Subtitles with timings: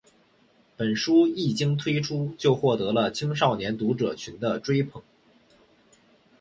[0.75, 5.03] 本书一经推出就获得了青少年读者群的追捧。